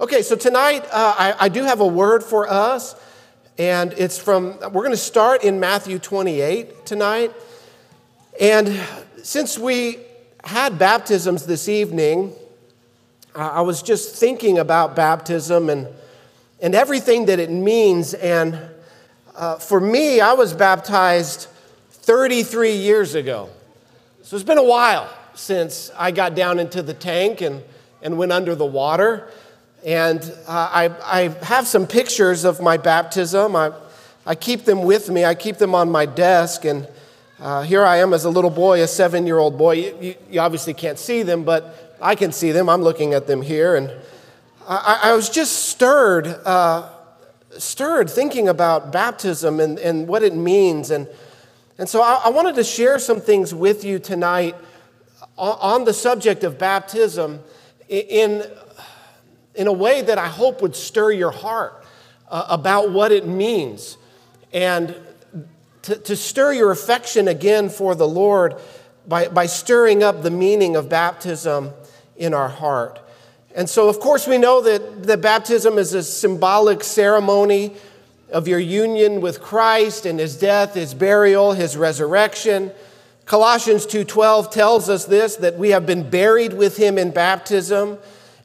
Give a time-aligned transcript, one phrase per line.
[0.00, 2.94] Okay, so tonight uh, I, I do have a word for us,
[3.58, 7.34] and it's from, we're going to start in Matthew 28 tonight.
[8.40, 8.80] And
[9.24, 9.98] since we
[10.44, 12.32] had baptisms this evening,
[13.34, 15.88] I was just thinking about baptism and,
[16.60, 18.14] and everything that it means.
[18.14, 18.56] And
[19.34, 21.48] uh, for me, I was baptized
[21.90, 23.50] 33 years ago.
[24.22, 27.64] So it's been a while since I got down into the tank and,
[28.00, 29.28] and went under the water.
[29.84, 33.54] And uh, I, I have some pictures of my baptism.
[33.54, 33.72] I,
[34.26, 36.64] I keep them with me, I keep them on my desk.
[36.64, 36.88] And
[37.40, 39.72] uh, here I am as a little boy, a seven year old boy.
[39.72, 42.68] You, you, you, obviously can't see them, but I can see them.
[42.68, 43.76] I'm looking at them here.
[43.76, 43.92] And
[44.66, 46.90] I, I was just stirred, uh,
[47.56, 50.90] stirred thinking about baptism and, and what it means.
[50.90, 51.08] And,
[51.78, 54.56] and so I, I wanted to share some things with you tonight
[55.36, 57.40] on, on the subject of baptism
[57.88, 58.42] in
[59.58, 61.84] in a way that I hope would stir your heart
[62.30, 63.98] uh, about what it means
[64.52, 64.94] and
[65.82, 68.54] to, to stir your affection again for the Lord
[69.08, 71.72] by, by stirring up the meaning of baptism
[72.16, 73.00] in our heart.
[73.56, 77.74] And so, of course, we know that, that baptism is a symbolic ceremony
[78.30, 82.70] of your union with Christ and his death, his burial, his resurrection.
[83.24, 87.98] Colossians 2:12 tells us this that we have been buried with him in baptism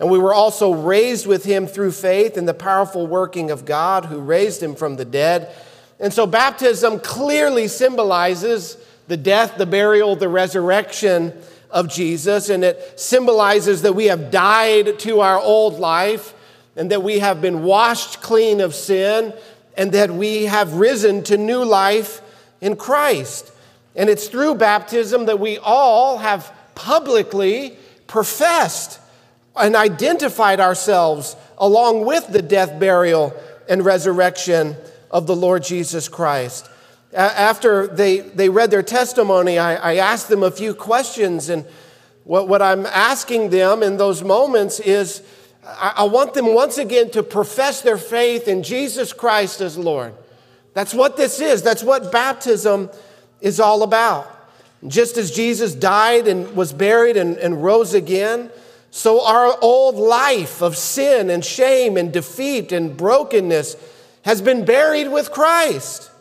[0.04, 4.04] and we were also raised with him through faith in the powerful working of God
[4.04, 5.56] who raised him from the dead.
[5.98, 8.76] And so baptism clearly symbolizes
[9.08, 11.32] the death, the burial, the resurrection
[11.72, 12.50] of Jesus.
[12.50, 16.34] And it symbolizes that we have died to our old life
[16.76, 19.34] and that we have been washed clean of sin
[19.78, 22.22] and that we have risen to new life
[22.60, 23.54] in Christ.
[23.96, 29.00] And it's through baptism that we all have publicly professed
[29.56, 33.34] and identified ourselves along with the death, burial,
[33.70, 34.76] and resurrection
[35.12, 36.70] of the Lord Jesus Christ.
[37.14, 41.64] After they, they read their testimony, I, I asked them a few questions, and
[42.24, 45.22] what, what I'm asking them in those moments is
[45.64, 50.14] I, I want them once again to profess their faith in Jesus Christ as Lord.
[50.74, 52.90] That's what this is, that's what baptism
[53.42, 54.30] is all about.
[54.88, 58.50] Just as Jesus died and was buried and, and rose again,
[58.96, 63.76] so our old life of sin and shame and defeat and brokenness
[64.22, 66.12] has been buried with Christ.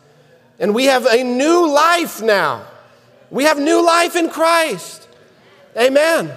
[0.57, 2.65] And we have a new life now.
[3.29, 5.07] We have new life in Christ.
[5.77, 6.35] Amen.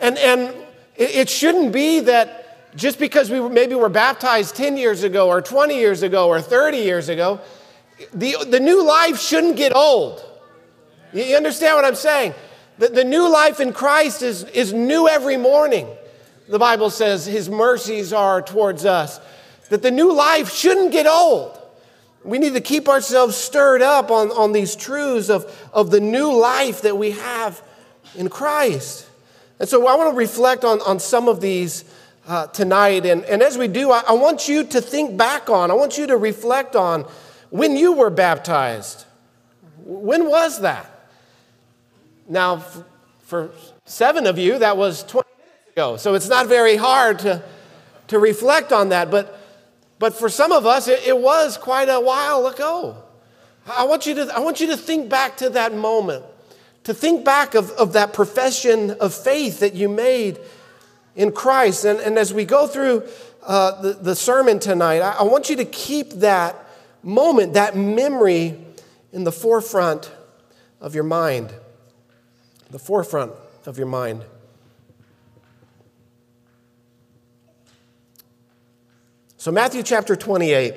[0.00, 0.54] And, and
[0.96, 5.76] it shouldn't be that just because we maybe were baptized 10 years ago or 20
[5.76, 7.38] years ago or 30 years ago,
[8.14, 10.24] the, the new life shouldn't get old.
[11.12, 12.32] You understand what I'm saying?
[12.78, 15.88] The, the new life in Christ is, is new every morning.
[16.48, 19.18] The Bible says his mercies are towards us.
[19.70, 21.58] That the new life shouldn't get old.
[22.22, 26.32] We need to keep ourselves stirred up on, on these truths of, of the new
[26.36, 27.62] life that we have
[28.14, 29.08] in Christ.
[29.58, 31.84] And so I want to reflect on, on some of these
[32.26, 33.06] uh, tonight.
[33.06, 35.98] And, and as we do, I, I want you to think back on, I want
[35.98, 37.02] you to reflect on
[37.50, 39.04] when you were baptized.
[39.78, 40.95] When was that?
[42.28, 42.62] Now,
[43.22, 43.50] for
[43.84, 45.96] seven of you, that was 20 minutes ago.
[45.96, 47.42] So it's not very hard to,
[48.08, 49.10] to reflect on that.
[49.10, 49.38] But,
[49.98, 52.96] but for some of us, it, it was quite a while ago.
[53.66, 56.24] I want, you to, I want you to think back to that moment,
[56.84, 60.38] to think back of, of that profession of faith that you made
[61.16, 61.84] in Christ.
[61.84, 63.08] And, and as we go through
[63.42, 66.56] uh, the, the sermon tonight, I, I want you to keep that
[67.02, 68.56] moment, that memory
[69.12, 70.12] in the forefront
[70.80, 71.52] of your mind
[72.76, 73.32] the forefront
[73.64, 74.22] of your mind.
[79.38, 80.74] So, Matthew chapter 28.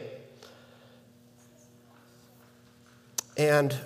[3.36, 3.78] And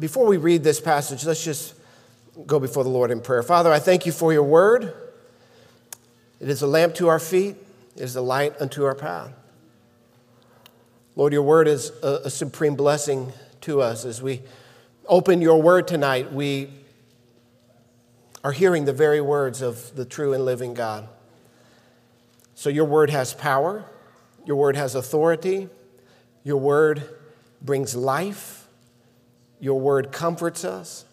[0.00, 1.74] before we read this passage, let's just
[2.44, 3.44] go before the Lord in prayer.
[3.44, 4.92] Father, I thank you for your word.
[6.40, 7.54] It is a lamp to our feet,
[7.94, 9.32] it is a light unto our path.
[11.14, 14.04] Lord, your word is a, a supreme blessing to us.
[14.04, 14.42] As we
[15.06, 16.68] open your word tonight, we
[18.44, 21.08] are hearing the very words of the true and living God.
[22.54, 23.84] So your word has power,
[24.44, 25.70] your word has authority,
[26.44, 27.02] your word
[27.62, 28.68] brings life,
[29.58, 31.06] your word comforts us.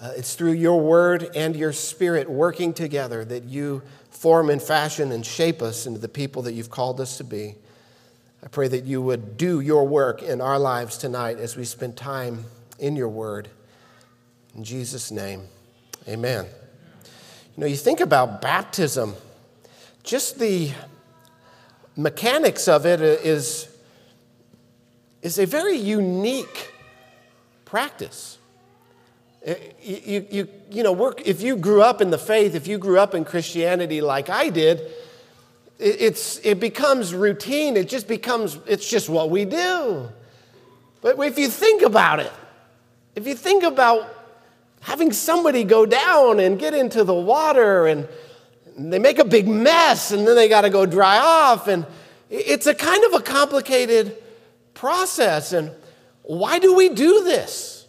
[0.00, 5.10] Uh, it's through your word and your spirit working together that you form and fashion
[5.12, 7.54] and shape us into the people that you've called us to be.
[8.44, 11.96] I pray that you would do your work in our lives tonight as we spend
[11.96, 12.44] time
[12.78, 13.48] in your word.
[14.54, 15.48] In Jesus' name.
[16.08, 16.46] Amen.
[17.56, 19.14] You know, you think about baptism,
[20.02, 20.70] just the,
[21.96, 23.68] mechanics of it is,
[25.22, 26.72] is a very unique
[27.64, 28.38] practice.
[29.82, 32.98] You, you, you know, work, if you grew up in the faith, if you grew
[32.98, 34.80] up in Christianity like I did,
[35.78, 37.76] it, it's, it becomes routine.
[37.76, 40.08] It just becomes, it's just what we do.
[41.00, 42.32] But if you think about it,
[43.14, 44.12] if you think about
[44.86, 48.06] having somebody go down and get into the water and
[48.78, 51.84] they make a big mess and then they got to go dry off, and
[52.30, 54.16] it's a kind of a complicated
[54.74, 55.52] process.
[55.52, 55.72] And
[56.22, 57.88] why do we do this?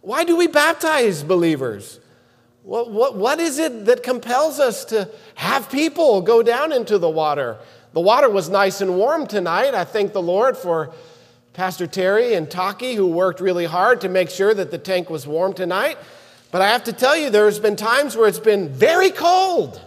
[0.00, 1.98] Why do we baptize believers?
[2.62, 7.10] What, what, what is it that compels us to have people go down into the
[7.10, 7.58] water?
[7.94, 9.74] The water was nice and warm tonight.
[9.74, 10.92] I thank the Lord for
[11.52, 15.26] Pastor Terry and Taki, who worked really hard to make sure that the tank was
[15.26, 15.98] warm tonight.
[16.50, 19.80] But I have to tell you, there's been times where it's been very cold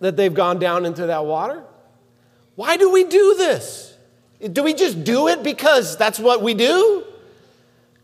[0.00, 1.62] that they've gone down into that water.
[2.56, 3.96] Why do we do this?
[4.52, 7.04] Do we just do it because that's what we do?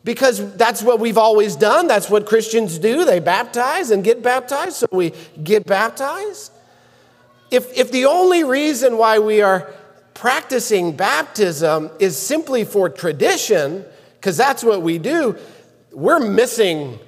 [0.04, 1.86] Because that's what we've always done.
[1.86, 3.04] That's what Christians do.
[3.04, 5.12] They baptize and get baptized, so we
[5.42, 6.52] get baptized.
[7.50, 9.72] If, if the only reason why we are
[10.14, 13.84] practicing baptism is simply for tradition,
[14.14, 15.36] because that's what we do,
[15.92, 16.98] we're missing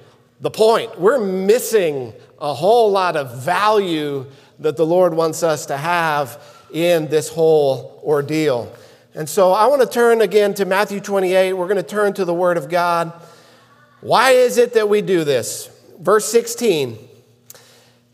[0.41, 0.99] the point.
[0.99, 4.25] We're missing a whole lot of value
[4.59, 6.41] that the Lord wants us to have
[6.71, 8.71] in this whole ordeal.
[9.13, 11.53] And so I want to turn again to Matthew 28.
[11.53, 13.13] We're going to turn to the Word of God.
[14.01, 15.69] Why is it that we do this?
[15.99, 16.97] Verse 16.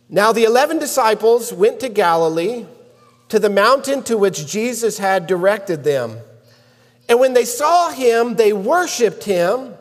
[0.10, 2.66] Now the 11 disciples went to Galilee,
[3.30, 6.18] to the mountain to which Jesus had directed them.
[7.10, 9.74] And when they saw him, they worshiped him,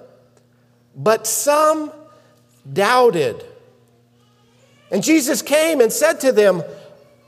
[0.97, 1.93] but some
[2.71, 3.45] doubted.
[4.91, 6.63] And Jesus came and said to them,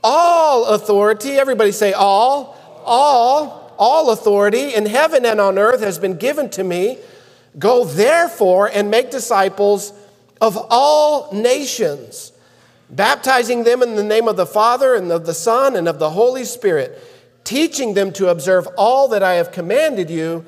[0.03, 6.17] All authority, everybody say, all, all all authority in heaven and on earth has been
[6.17, 6.97] given to me.
[7.57, 9.93] Go therefore and make disciples
[10.41, 12.31] of all nations,
[12.89, 16.11] baptizing them in the name of the Father and of the Son and of the
[16.11, 16.99] Holy Spirit,
[17.43, 20.45] teaching them to observe all that I have commanded you.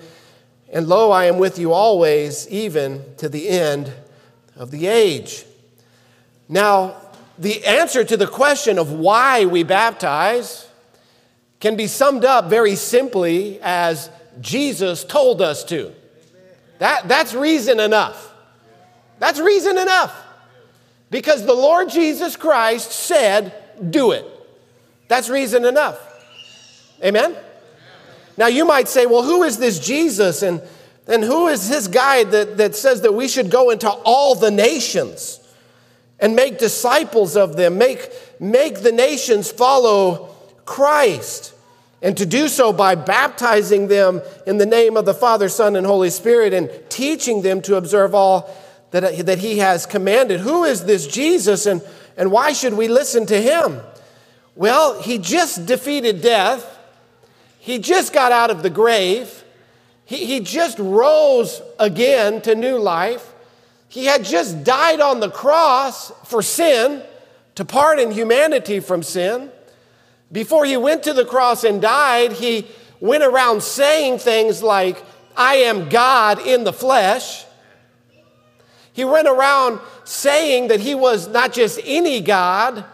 [0.75, 3.93] And lo, I am with you always, even to the end
[4.57, 5.45] of the age.
[6.49, 6.97] Now,
[7.39, 10.67] the answer to the question of why we baptize
[11.61, 14.09] can be summed up very simply as
[14.41, 15.93] Jesus told us to.
[16.79, 18.33] That, that's reason enough.
[19.17, 20.13] That's reason enough.
[21.09, 23.53] Because the Lord Jesus Christ said,
[23.91, 24.25] do it.
[25.07, 25.97] That's reason enough.
[27.01, 27.33] Amen?
[28.37, 30.41] Now you might say, well, who is this Jesus?
[30.41, 30.61] And,
[31.07, 34.51] and who is his guide that, that says that we should go into all the
[34.51, 35.39] nations
[36.19, 38.09] and make disciples of them, make,
[38.39, 40.35] make the nations follow
[40.65, 41.55] Christ?
[42.05, 45.87] and to do so by baptizing them in the name of the Father, Son, and
[45.87, 48.55] Holy Spirit, and teaching them to observe all
[48.91, 50.39] that, that He has commanded.
[50.39, 51.81] Who is this Jesus, and,
[52.15, 53.81] and why should we listen to Him?
[54.53, 56.74] Well, He just defeated death,
[57.65, 59.43] He just got out of the grave,
[60.05, 63.33] He, he just rose again to new life.
[63.89, 67.01] He had just died on the cross for sin,
[67.55, 69.49] to pardon humanity from sin.
[70.31, 72.67] Before he went to the cross and died, he
[72.99, 75.03] went around saying things like,
[75.35, 77.45] I am God in the flesh.
[78.93, 82.85] He went around saying that he was not just any God,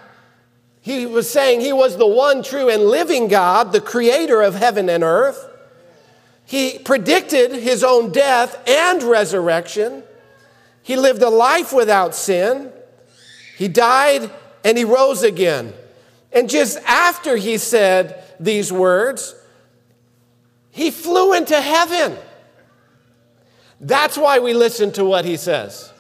[0.82, 4.90] he was saying he was the one true and living God, the creator of heaven
[4.90, 5.48] and earth.
[6.44, 10.04] He predicted his own death and resurrection.
[10.82, 12.72] He lived a life without sin.
[13.58, 14.32] He died
[14.66, 15.74] and he rose again.
[16.34, 19.36] And just after he said these words,
[20.72, 22.18] he flew into heaven.
[23.80, 25.94] That's why we listen to what he says.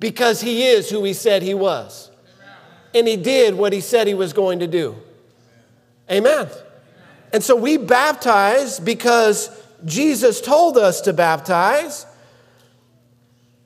[0.00, 2.09] Because he is who he said he was.
[2.94, 4.96] And he did what he said he was going to do.
[6.10, 6.48] Amen.
[7.32, 9.50] And so we baptize because
[9.84, 12.06] Jesus told us to baptize.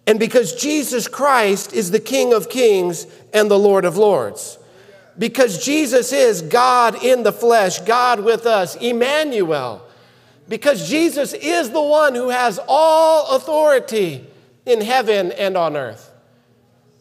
[0.07, 4.59] And because Jesus Christ is the King of kings and the Lord of lords
[5.19, 9.83] because Jesus is God in the flesh, God with us, Emmanuel.
[10.49, 14.27] Because Jesus is the one who has all authority
[14.67, 16.11] in heaven and on earth.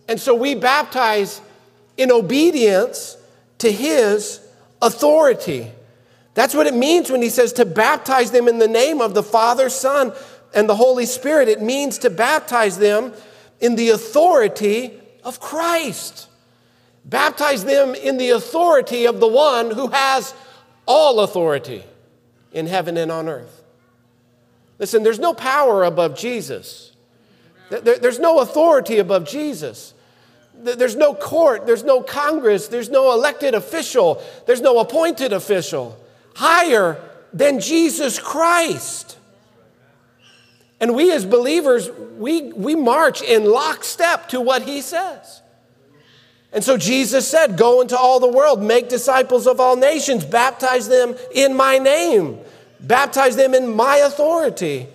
[0.08, 1.42] And so we baptize
[1.98, 3.18] in obedience
[3.60, 4.40] to his
[4.82, 5.72] authority.
[6.34, 9.24] That's what it means when he says to baptize them in the name of the
[9.24, 10.14] Father, Son,
[10.54, 11.48] and the Holy Spirit.
[11.48, 13.14] It means to baptize them
[13.60, 16.28] in the authority of Christ.
[17.06, 20.34] Baptize them in the authority of the one who has
[20.86, 21.84] all authority
[22.52, 23.64] in heaven and on earth.
[24.80, 26.92] Listen, there's no power above Jesus.
[27.70, 29.93] There's no authority above Jesus.
[30.56, 35.98] There's no court, there's no Congress, there's no elected official, there's no appointed official
[36.36, 36.98] higher
[37.34, 39.18] than Jesus Christ.
[40.80, 45.42] And we as believers, we, we march in lockstep to what he says.
[46.52, 50.88] And so Jesus said, Go into all the world, make disciples of all nations, baptize
[50.88, 52.40] them in my name,
[52.80, 54.88] baptize them in my authority.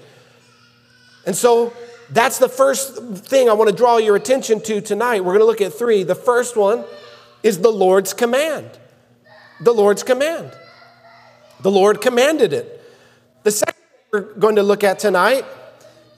[1.27, 1.73] And so
[2.11, 5.21] that's the first thing I want to draw your attention to tonight.
[5.21, 6.05] We're going to look at three.
[6.05, 6.85] The first one
[7.43, 8.71] is the Lord's command.
[9.61, 10.53] The Lord's command.
[11.61, 12.83] The Lord commanded it.
[13.43, 13.75] The second
[14.11, 15.45] we're going to look at tonight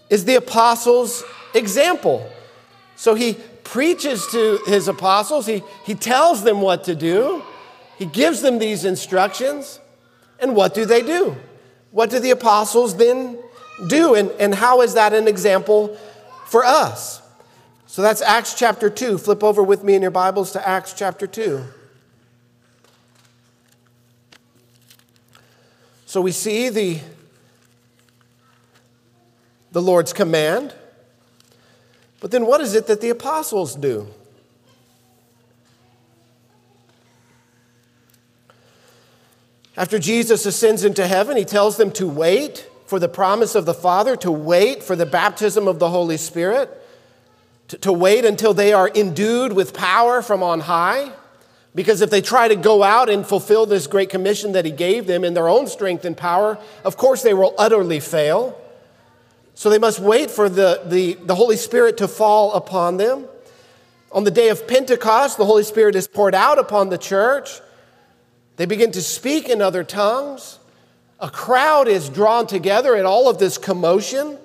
[0.09, 2.31] is the apostles' example.
[2.95, 7.43] So he preaches to his apostles, he, he tells them what to do,
[7.99, 9.81] he gives them these instructions.
[10.39, 11.37] And what do they do?
[11.91, 13.39] What do the apostles then
[13.89, 14.15] do?
[14.15, 15.97] And, and how is that an example
[16.47, 17.21] for us?
[17.87, 19.19] So that's Acts chapter 2.
[19.19, 21.65] Flip over with me in your Bibles to Acts chapter 2.
[26.07, 27.01] So we see the,
[29.73, 30.73] the Lord's command.
[32.21, 34.07] But then what is it that the apostles do?
[39.77, 43.73] After Jesus ascends into heaven, he tells them to wait for the promise of the
[43.73, 46.69] Father, to wait for the baptism of the Holy Spirit,
[47.69, 51.13] to, to, wait until they are endued with power from on high.
[51.73, 55.07] Because if they try to go out and fulfill this great commission that he gave
[55.07, 58.61] them in their own strength and power, of course they will utterly fail.
[59.55, 63.27] So they must wait for the, the, the Holy Spirit to fall upon them.
[64.11, 67.61] On the day of Pentecost, the Holy Spirit is poured out upon the church.
[68.57, 70.59] They begin to speak in other tongues.
[71.21, 74.39] A crowd is drawn together in all of this commotion.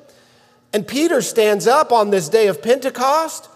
[0.73, 3.47] And Peter stands up on this day of Pentecost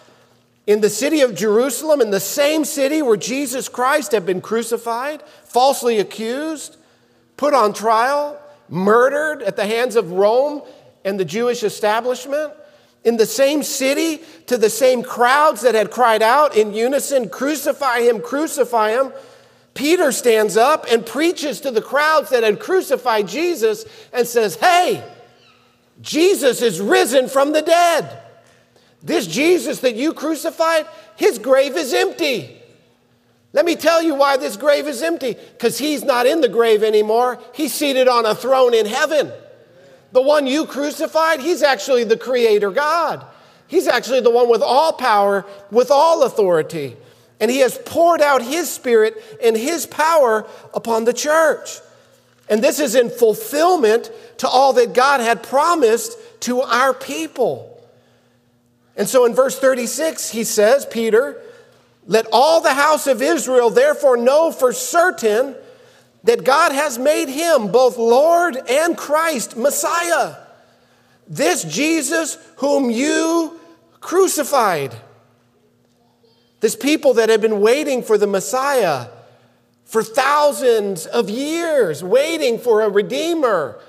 [0.66, 5.22] in the city of Jerusalem, in the same city where Jesus Christ had been crucified,
[5.44, 6.78] falsely accused,
[7.38, 10.62] put on trial, murdered at the hands of Rome
[11.04, 12.54] and the Jewish establishment
[13.04, 18.02] in the same city to the same crowds that had cried out in unison, Crucify
[18.02, 19.12] him, crucify him.
[19.74, 25.04] Peter stands up and preaches to the crowds that had crucified Jesus and says, Hey,
[26.02, 28.24] Jesus is risen from the dead.
[29.02, 30.86] This Jesus that you crucified,
[31.16, 32.60] his grave is empty.
[33.52, 36.84] Let me tell you why this grave is empty because he's not in the grave
[36.84, 37.40] anymore.
[37.54, 39.32] He's seated on a throne in heaven.
[40.12, 43.26] The one you crucified, he's actually the creator God.
[43.68, 46.98] He's actually the one with all power, with all authority.
[47.40, 51.80] And he has poured out his spirit and his power upon the church.
[52.50, 57.80] And this is in fulfillment to all that God had promised to our people.
[58.96, 61.42] And so in verse 36, he says, Peter,
[62.08, 65.56] let all the house of Israel therefore know for certain
[66.24, 70.36] that God has made him both Lord and Christ, Messiah.
[71.28, 73.60] This Jesus whom you
[74.02, 74.96] crucified.
[76.60, 79.08] This people that have been waiting for the Messiah
[79.86, 83.82] for thousands of years, waiting for a Redeemer.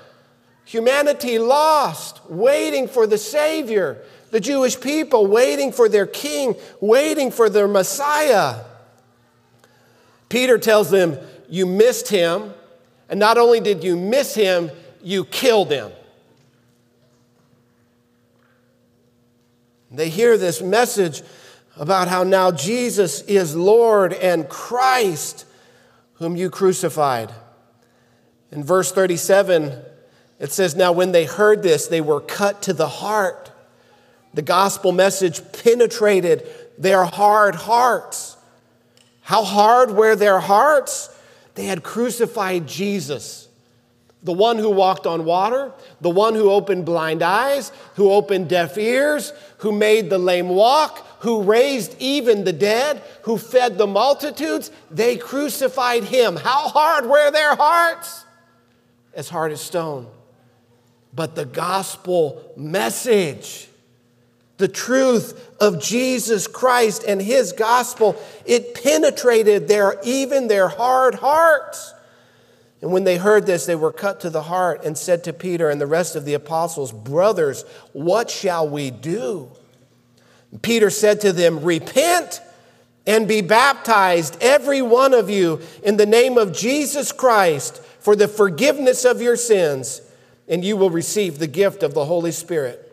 [0.65, 4.01] Humanity lost, waiting for the Savior.
[4.31, 8.63] The Jewish people waiting for their King, waiting for their Messiah.
[10.29, 11.17] Peter tells them,
[11.49, 12.53] you missed him.
[13.09, 14.71] And not only did you miss him,
[15.03, 15.91] you killed him.
[19.91, 21.21] They hear this message
[21.77, 25.45] about how now Jesus is Lord and Christ,
[26.15, 27.31] whom you crucified.
[28.51, 29.81] In verse 37,
[30.39, 33.51] it says, Now when they heard this, they were cut to the heart.
[34.33, 36.47] The gospel message penetrated
[36.77, 38.37] their hard hearts.
[39.21, 41.09] How hard were their hearts?
[41.55, 43.47] They had crucified Jesus,
[44.23, 48.77] the one who walked on water, the one who opened blind eyes, who opened deaf
[48.77, 54.69] ears, who made the lame walk, who raised even the dead, who fed the multitudes.
[54.91, 56.35] They crucified him.
[56.35, 58.25] How hard were their hearts?
[59.13, 60.07] As hard as stone.
[61.13, 63.67] But the gospel message,
[64.57, 71.93] the truth of Jesus Christ and his gospel, it penetrated their even their hard hearts.
[72.81, 75.69] And when they heard this, they were cut to the heart and said to Peter
[75.69, 79.51] and the rest of the apostles, Brothers, what shall we do?
[80.61, 82.41] Peter said to them, Repent
[83.05, 88.27] and be baptized, every one of you, in the name of Jesus Christ for the
[88.27, 90.01] forgiveness of your sins,
[90.47, 92.87] and you will receive the gift of the Holy Spirit.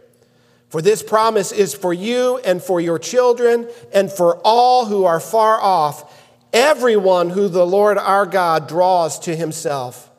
[0.69, 5.19] For this promise is for you and for your children and for all who are
[5.19, 6.18] far off,
[6.53, 10.11] everyone who the Lord our God draws to himself.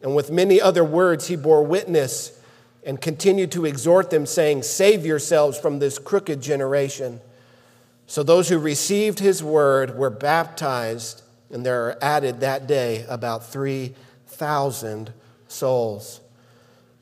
[0.00, 2.38] And with many other words, he bore witness
[2.84, 7.20] and continued to exhort them, saying, Save yourselves from this crooked generation.
[8.06, 13.46] So those who received his word were baptized, and there are added that day about
[13.46, 15.12] 3,000
[15.46, 16.20] souls.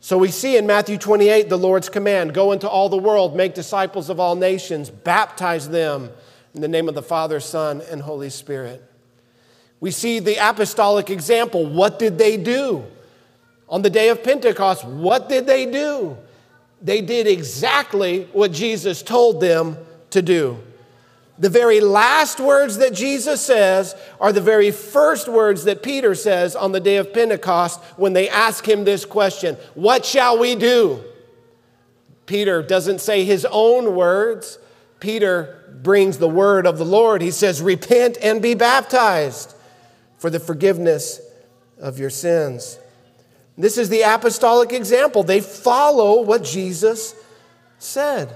[0.00, 3.54] So we see in Matthew 28 the Lord's command go into all the world, make
[3.54, 6.10] disciples of all nations, baptize them
[6.54, 8.82] in the name of the Father, Son, and Holy Spirit.
[9.80, 11.66] We see the apostolic example.
[11.66, 12.84] What did they do?
[13.68, 16.16] On the day of Pentecost, what did they do?
[16.82, 19.76] They did exactly what Jesus told them
[20.10, 20.58] to do.
[21.38, 26.54] The very last words that Jesus says are the very first words that Peter says
[26.54, 31.02] on the day of Pentecost when they ask him this question What shall we do?
[32.26, 34.58] Peter doesn't say his own words.
[35.00, 37.22] Peter brings the word of the Lord.
[37.22, 39.54] He says, Repent and be baptized
[40.18, 41.20] for the forgiveness
[41.78, 42.78] of your sins.
[43.56, 45.22] This is the apostolic example.
[45.22, 47.14] They follow what Jesus
[47.78, 48.34] said.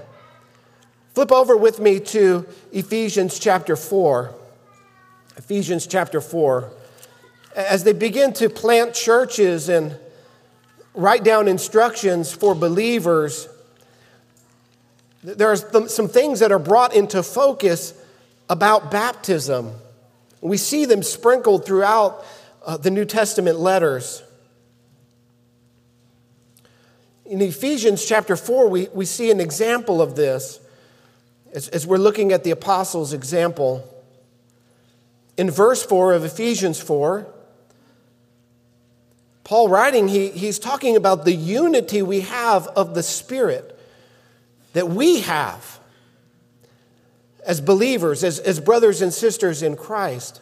[1.13, 4.35] Flip over with me to Ephesians chapter 4.
[5.37, 6.71] Ephesians chapter 4.
[7.55, 9.97] As they begin to plant churches and
[10.93, 13.47] write down instructions for believers,
[15.25, 17.93] there are some things that are brought into focus
[18.47, 19.71] about baptism.
[20.39, 22.23] We see them sprinkled throughout
[22.63, 24.21] uh, the New Testament letters.
[27.25, 30.59] In Ephesians chapter 4, we, we see an example of this.
[31.53, 33.83] As, as we're looking at the apostles' example,
[35.37, 37.25] in verse 4 of Ephesians 4,
[39.43, 43.74] Paul writing, he, he's talking about the unity we have of the Spirit
[44.75, 45.79] that we have
[47.45, 50.41] as believers, as, as brothers and sisters in Christ.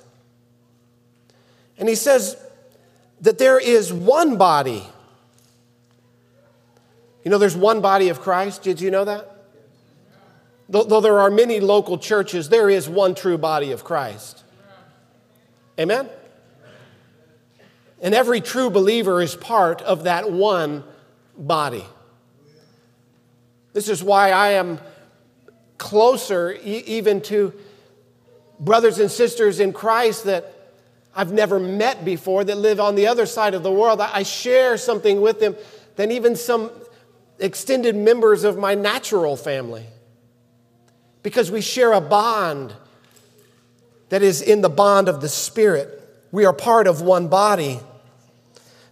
[1.78, 2.36] And he says
[3.22, 4.88] that there is one body.
[7.24, 8.64] You know, there's one body of Christ.
[8.64, 9.30] Did you know that?
[10.68, 14.44] Though there are many local churches, there is one true body of Christ.
[15.80, 16.10] Amen?
[18.02, 20.84] And every true believer is part of that one
[21.38, 21.86] body.
[23.74, 24.80] This is why I am
[25.78, 27.54] closer even to
[28.60, 30.54] brothers and sisters in Christ that
[31.16, 34.00] I've never met before that live on the other side of the world.
[34.00, 35.56] I share something with them
[35.96, 36.72] than even some
[37.40, 39.86] extended members of my natural family
[41.22, 42.74] because we share a bond
[44.10, 46.00] that is in the bond of the Spirit.
[46.32, 47.80] We are part of one body.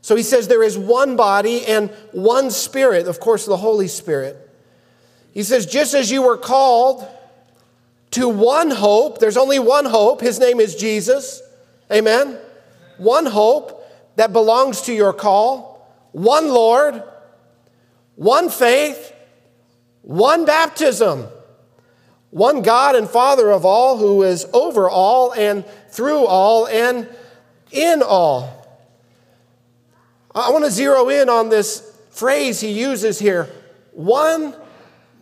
[0.02, 4.50] So he says there is one body and one Spirit, of course, the Holy Spirit.
[5.34, 7.08] He says, just as you were called
[8.12, 10.22] to one hope, there's only one hope.
[10.22, 11.41] His name is Jesus.
[11.91, 12.38] Amen.
[12.98, 17.02] One hope that belongs to your call, one Lord,
[18.15, 19.13] one faith,
[20.02, 21.28] one baptism
[22.32, 27.08] one God and Father of all, who is over all and through all and
[27.72, 28.58] in all.
[30.34, 33.50] I want to zero in on this phrase he uses here
[33.91, 34.56] one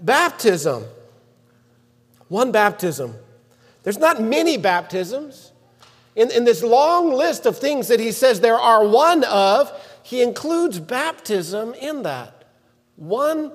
[0.01, 0.85] baptism.
[2.27, 3.15] One baptism.
[3.83, 5.51] There's not many baptisms.
[6.15, 9.71] In, in this long list of things that he says there are one of,
[10.03, 12.45] he includes baptism in that.
[12.95, 13.51] One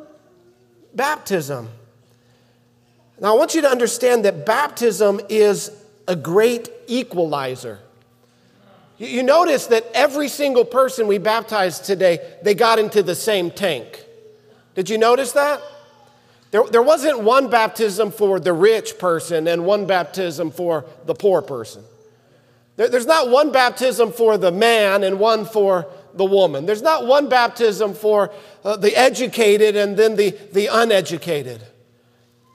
[0.95, 1.69] baptism.
[3.21, 5.71] Now, I want you to understand that baptism is
[6.09, 7.81] a great equalizer.
[8.99, 14.05] You notice that every single person we baptized today, they got into the same tank.
[14.75, 15.61] Did you notice that?
[16.55, 21.43] There, there wasn't one baptism for the rich person and one baptism for the poor
[21.43, 21.83] person.
[22.77, 26.65] There, there's not one baptism for the man and one for the woman.
[26.65, 28.33] There's not one baptism for
[28.65, 31.61] uh, the educated and then the, the uneducated.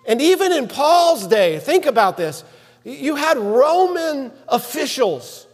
[0.07, 2.45] And even in Paul's day, think about this
[2.85, 5.45] you had Roman officials,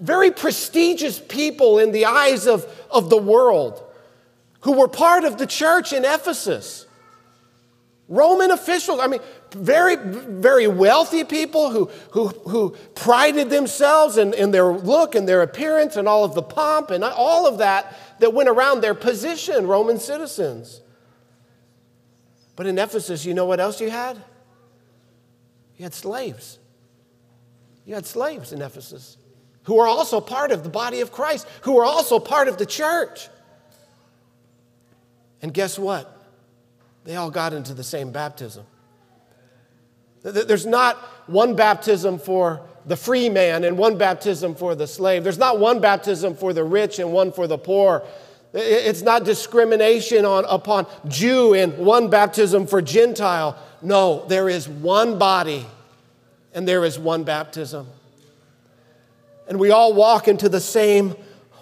[0.00, 3.84] very prestigious people in the eyes of, of the world,
[4.62, 6.85] who were part of the church in Ephesus.
[8.08, 9.20] Roman officials, I mean,
[9.52, 15.42] very, very wealthy people who, who, who prided themselves in, in their look and their
[15.42, 19.66] appearance and all of the pomp and all of that that went around their position,
[19.66, 20.82] Roman citizens.
[22.54, 24.16] But in Ephesus, you know what else you had?
[25.76, 26.58] You had slaves.
[27.84, 29.16] You had slaves in Ephesus
[29.66, 32.66] who are also part of the body of Christ, who are also part of the
[32.66, 33.28] church.
[35.42, 36.15] And guess what?
[37.06, 38.66] They all got into the same baptism.
[40.22, 40.96] There's not
[41.28, 45.22] one baptism for the free man and one baptism for the slave.
[45.22, 48.02] There's not one baptism for the rich and one for the poor.
[48.52, 53.56] It's not discrimination on, upon Jew and one baptism for Gentile.
[53.82, 55.64] No, there is one body
[56.54, 57.86] and there is one baptism.
[59.46, 61.14] And we all walk into the same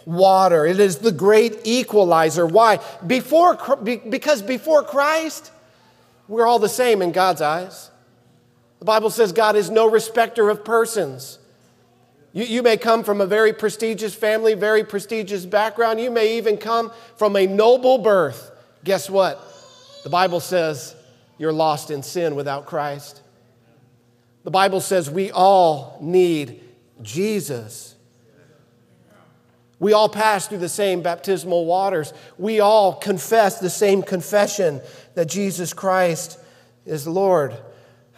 [0.04, 0.66] water.
[0.66, 2.46] It is the great equalizer.
[2.46, 2.80] Why?
[3.06, 5.50] Before, because before Christ,
[6.28, 7.90] we're all the same in God's eyes.
[8.78, 11.38] The Bible says God is no respecter of persons.
[12.32, 16.00] You, you may come from a very prestigious family, very prestigious background.
[16.00, 18.50] You may even come from a noble birth.
[18.82, 19.40] Guess what?
[20.02, 20.94] The Bible says
[21.38, 23.22] you're lost in sin without Christ.
[24.42, 26.60] The Bible says we all need
[27.00, 27.93] Jesus.
[29.85, 32.14] We all pass through the same baptismal waters.
[32.38, 34.81] We all confess the same confession
[35.14, 36.38] that Jesus Christ
[36.87, 37.55] is Lord.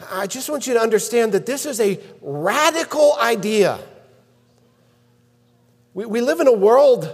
[0.09, 3.81] I just want you to understand that this is a radical idea.
[5.93, 7.13] We, we live in a world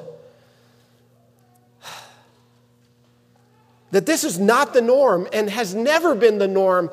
[3.91, 6.91] that this is not the norm and has never been the norm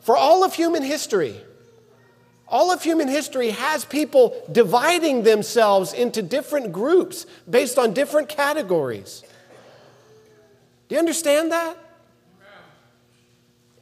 [0.00, 1.38] for all of human history.
[2.54, 9.24] All of human history has people dividing themselves into different groups based on different categories.
[10.86, 11.76] Do you understand that?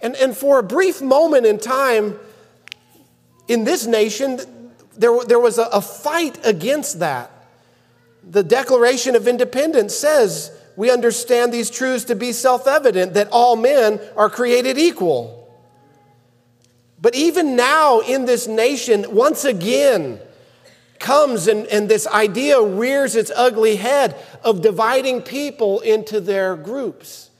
[0.00, 2.18] And, and for a brief moment in time
[3.46, 4.40] in this nation,
[4.96, 7.30] there, there was a, a fight against that.
[8.24, 13.54] The Declaration of Independence says we understand these truths to be self evident that all
[13.54, 15.41] men are created equal.
[17.02, 20.20] But even now in this nation, once again,
[21.00, 27.30] comes and, and this idea rears its ugly head of dividing people into their groups,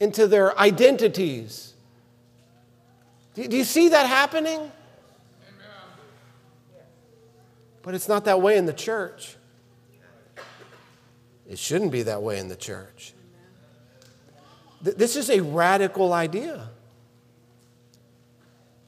[0.00, 1.74] into their identities.
[3.34, 4.72] Do, do you see that happening?
[7.82, 9.36] But it's not that way in the church.
[11.46, 13.12] It shouldn't be that way in the church.
[14.80, 16.70] This is a radical idea.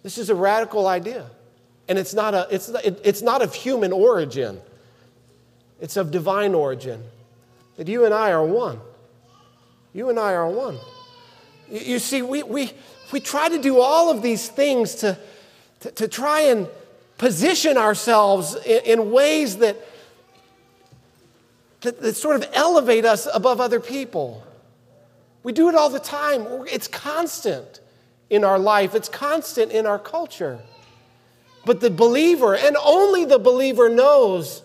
[0.02, 1.26] This is a radical idea.
[1.88, 4.60] And it's not, a, it's, it's not of human origin,
[5.80, 7.02] it's of divine origin.
[7.76, 8.80] That you and I are one.
[9.92, 10.78] You and I are one.
[11.68, 12.72] You see, we, we,
[13.12, 15.18] we try to do all of these things to,
[15.80, 16.68] to, to try and
[17.18, 19.76] position ourselves in, in ways that,
[21.80, 24.46] that, that sort of elevate us above other people.
[25.42, 27.80] We do it all the time, it's constant
[28.32, 30.58] in our life, it's constant in our culture.
[31.66, 34.62] But the believer, and only the believer, knows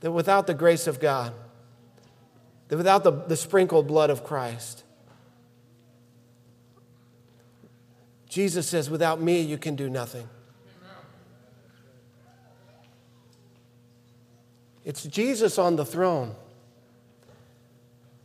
[0.00, 1.32] that without the grace of God,
[2.68, 4.84] that without the, the sprinkled blood of Christ,
[8.28, 10.28] Jesus says, without me, you can do nothing.
[14.84, 16.36] It's Jesus on the throne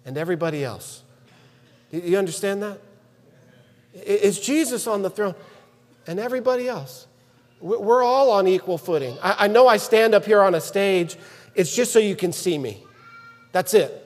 [0.06, 1.02] and everybody else.
[1.90, 2.80] Do you understand that?
[3.94, 5.36] It's Jesus on the throne
[6.08, 7.08] and everybody else.
[7.62, 9.18] We're all on equal footing.
[9.22, 11.16] I know I stand up here on a stage,
[11.56, 12.84] it's just so you can see me.
[13.54, 14.00] That's it.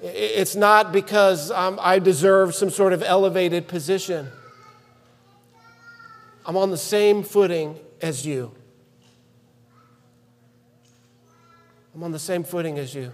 [0.00, 4.28] It's not because um, I deserve some sort of elevated position.
[6.46, 8.52] I'm on the same footing as you.
[11.94, 13.12] I'm on the same footing as you.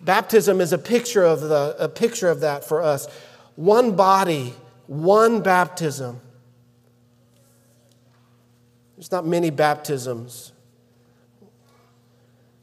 [0.00, 3.08] Baptism is a picture of, the, a picture of that for us
[3.58, 4.54] one body,
[4.86, 6.20] one baptism.
[8.96, 10.52] There's not many baptisms.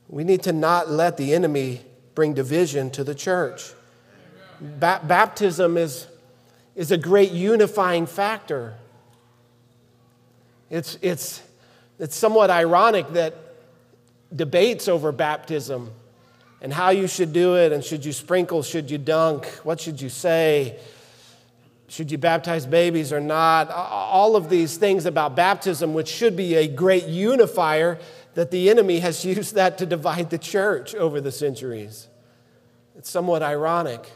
[0.08, 1.82] We need to not let the enemy
[2.14, 3.74] bring division to the church.
[4.62, 6.08] Ba- baptism is,
[6.76, 8.76] is a great unifying factor.
[10.70, 11.44] It's, it's,
[12.00, 13.36] it's somewhat ironic that
[14.34, 15.92] debates over baptism
[16.66, 20.02] and how you should do it, and should you sprinkle, should you dunk, what should
[20.02, 20.80] you say,
[21.88, 26.56] should you baptize babies or not, all of these things about baptism, which should be
[26.56, 28.00] a great unifier,
[28.34, 32.08] that the enemy has used that to divide the church over the centuries.
[32.98, 34.12] It's somewhat ironic.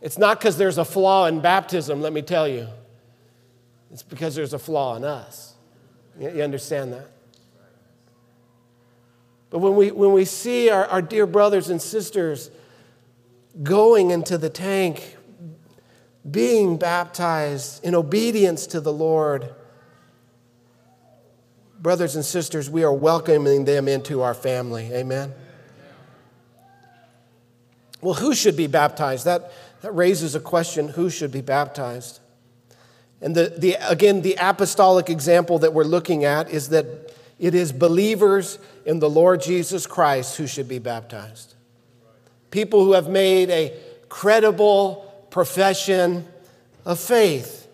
[0.00, 2.66] It's not because there's a flaw in baptism, let me tell you.
[3.92, 5.54] It's because there's a flaw in us.
[6.18, 7.06] You understand that?
[9.50, 12.50] But when we, when we see our, our dear brothers and sisters
[13.62, 15.16] going into the tank,
[16.28, 19.52] being baptized in obedience to the Lord,
[21.80, 24.92] brothers and sisters, we are welcoming them into our family.
[24.92, 25.32] Amen.
[28.00, 29.24] Well, who should be baptized?
[29.24, 32.20] That, that raises a question who should be baptized?
[33.20, 37.72] And the, the, again, the apostolic example that we're looking at is that it is
[37.72, 41.54] believers in the Lord Jesus Christ who should be baptized.
[42.50, 43.74] People who have made a
[44.10, 46.28] credible profession
[46.84, 47.66] of faith.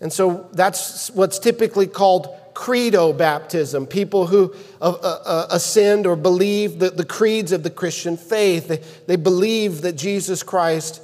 [0.00, 6.16] And so that's what's typically called credo baptism, people who uh, uh, uh, ascend or
[6.16, 8.68] believe the, the creeds of the Christian faith.
[8.68, 11.02] They, they believe that Jesus Christ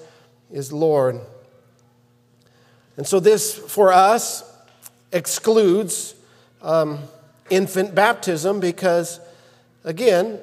[0.51, 1.21] is Lord.
[2.97, 4.45] And so, this for us
[5.13, 6.15] excludes
[6.63, 7.01] um,
[7.51, 9.21] infant baptism because,
[9.85, 10.41] again,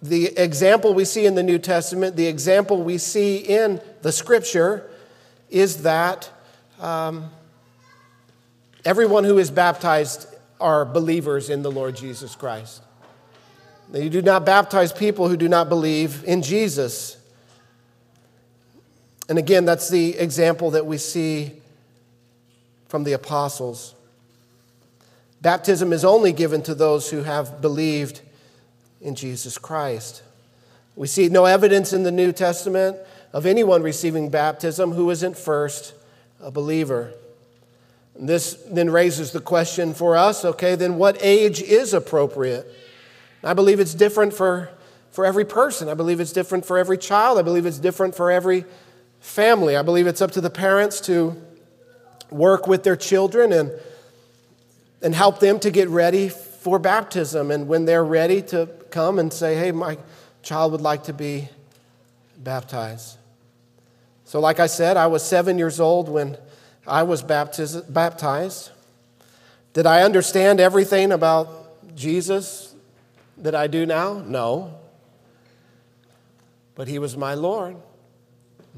[0.00, 4.88] the example we see in the New Testament, the example we see in the scripture,
[5.50, 6.30] is that.
[6.80, 7.30] Um,
[8.84, 10.26] Everyone who is baptized
[10.60, 12.82] are believers in the Lord Jesus Christ.
[13.92, 17.16] You do not baptize people who do not believe in Jesus.
[19.28, 21.52] And again, that's the example that we see
[22.88, 23.94] from the apostles.
[25.42, 28.20] Baptism is only given to those who have believed
[29.00, 30.22] in Jesus Christ.
[30.94, 32.96] We see no evidence in the New Testament
[33.32, 35.94] of anyone receiving baptism who isn't first
[36.40, 37.12] a believer.
[38.14, 42.64] This then raises the question for us okay, then what age is appropriate?
[43.42, 44.70] I believe it's different for,
[45.10, 45.88] for every person.
[45.88, 47.38] I believe it's different for every child.
[47.38, 48.64] I believe it's different for every
[49.18, 49.76] family.
[49.76, 51.42] I believe it's up to the parents to
[52.30, 53.72] work with their children and,
[55.02, 57.50] and help them to get ready for baptism.
[57.50, 59.98] And when they're ready to come and say, hey, my
[60.42, 61.48] child would like to be
[62.38, 63.16] baptized.
[64.24, 66.38] So, like I said, I was seven years old when
[66.86, 68.70] I was baptized.
[69.72, 72.74] Did I understand everything about Jesus
[73.38, 74.22] that I do now?
[74.26, 74.78] No.
[76.74, 77.76] But He was my Lord,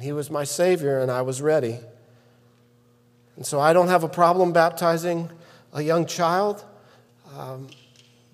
[0.01, 1.79] He was my Savior, and I was ready.
[3.37, 5.31] And so I don't have a problem baptizing
[5.75, 6.65] a young child
[7.37, 7.69] um,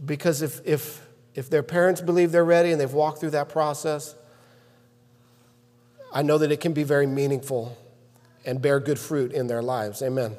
[0.05, 4.15] because if, if, if their parents believe they're ready and they've walked through that process,
[6.13, 7.77] I know that it can be very meaningful
[8.45, 10.03] and bear good fruit in their lives.
[10.03, 10.37] Amen.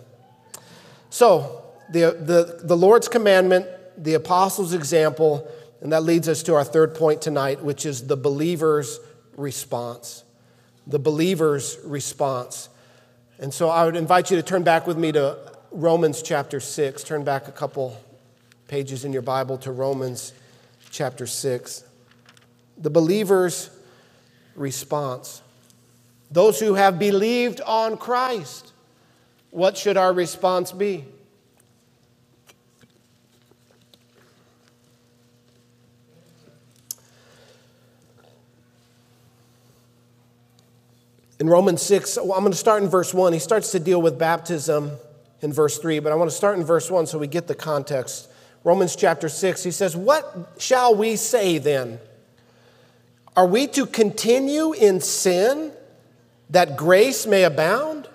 [1.09, 6.63] So, the, the, the Lord's commandment, the apostles' example, and that leads us to our
[6.63, 8.99] third point tonight, which is the believer's
[9.35, 10.23] response.
[10.87, 12.69] The believer's response.
[13.39, 17.01] And so I would invite you to turn back with me to Romans chapter 6.
[17.03, 17.97] Turn back a couple
[18.67, 20.33] pages in your Bible to Romans
[20.89, 21.85] chapter 6.
[22.77, 23.69] The believer's
[24.55, 25.41] response.
[26.29, 28.73] Those who have believed on Christ,
[29.49, 31.05] what should our response be?
[41.39, 43.31] In Romans 6, well, I'm going to start in verse 1.
[43.31, 44.91] He starts to deal with baptism
[45.41, 47.55] in verse 3, but I want to start in verse 1 so we get the
[47.55, 48.29] context.
[48.63, 51.99] Romans chapter 6, he says, What shall we say then?
[53.35, 55.71] Are we to continue in sin
[56.49, 58.07] that grace may abound?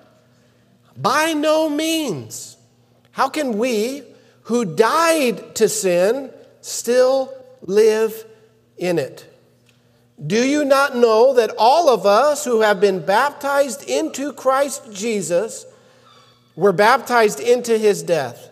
[0.96, 2.56] By no means.
[3.12, 4.02] How can we
[4.42, 8.24] who died to sin still live
[8.76, 9.26] in it?
[10.24, 15.66] Do you not know that all of us who have been baptized into Christ Jesus
[16.57, 18.51] were baptized into his death?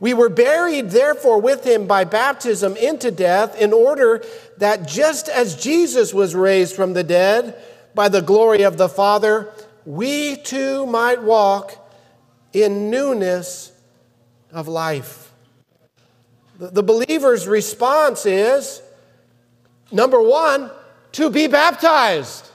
[0.00, 4.22] We were buried, therefore, with him by baptism into death, in order
[4.58, 7.62] that just as Jesus was raised from the dead
[7.94, 9.52] by the glory of the Father,
[9.86, 11.90] we too might walk
[12.52, 13.72] in newness
[14.52, 15.32] of life.
[16.58, 18.82] The, believer's response is
[19.90, 20.70] number one,
[21.12, 22.50] to be baptized.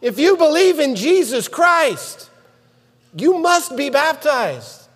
[0.00, 2.30] If you believe in Jesus Christ,
[3.14, 4.88] you must be baptized.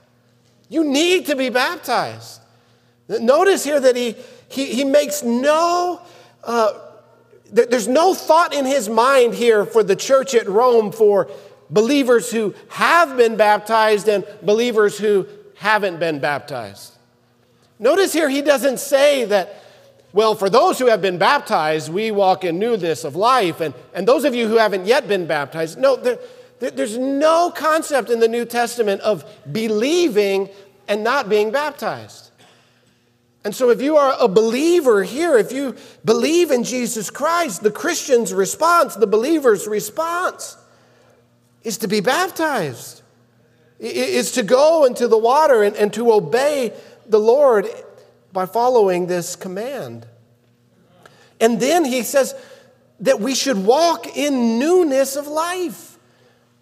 [0.68, 2.40] You need to be baptized.
[3.08, 4.16] Notice here that he,
[4.48, 6.00] he, he makes no
[6.44, 6.72] uh,
[7.52, 11.30] there's no thought in his mind here for the church at Rome for
[11.68, 16.94] believers who have been baptized and believers who haven't been baptized.
[17.78, 19.62] Notice here he doesn't say that,
[20.14, 24.08] well, for those who have been baptized, we walk in newness of life, and, and
[24.08, 25.78] those of you who haven't yet been baptized.
[25.78, 26.18] No, there,
[26.70, 30.48] there's no concept in the New Testament of believing
[30.88, 32.30] and not being baptized.
[33.44, 37.72] And so, if you are a believer here, if you believe in Jesus Christ, the
[37.72, 40.56] Christian's response, the believer's response,
[41.64, 43.02] is to be baptized,
[43.80, 46.72] is to go into the water and, and to obey
[47.06, 47.66] the Lord
[48.32, 50.06] by following this command.
[51.40, 52.36] And then he says
[53.00, 55.91] that we should walk in newness of life,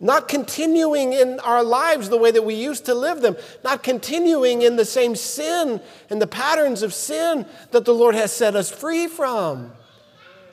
[0.00, 4.62] not continuing in our lives the way that we used to live them, not continuing
[4.62, 8.70] in the same sin and the patterns of sin that the Lord has set us
[8.70, 9.72] free from.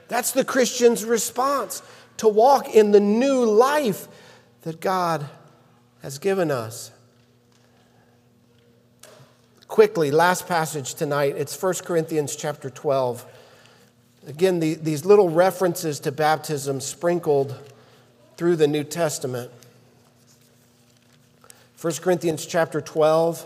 [0.09, 1.81] That's the Christian's response
[2.17, 4.07] to walk in the new life
[4.63, 5.25] that God
[6.01, 6.91] has given us.
[9.67, 13.25] Quickly, last passage tonight, it's 1 Corinthians chapter 12.
[14.27, 17.55] Again, the, these little references to baptism sprinkled
[18.37, 19.51] through the New Testament.
[21.81, 23.45] 1 Corinthians chapter 12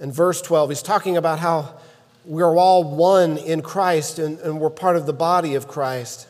[0.00, 1.74] and verse 12, he's talking about how
[2.24, 6.28] we're all one in Christ and, and we're part of the body of Christ.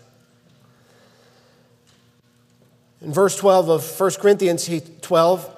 [3.03, 4.69] In verse 12 of 1 Corinthians
[5.03, 5.57] 12,